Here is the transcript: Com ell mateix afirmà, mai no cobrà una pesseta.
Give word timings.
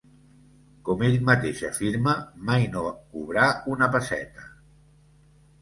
Com 0.87 1.03
ell 1.07 1.17
mateix 1.27 1.61
afirmà, 1.69 2.15
mai 2.49 2.65
no 2.77 2.83
cobrà 3.13 3.47
una 3.75 3.91
pesseta. 3.97 4.49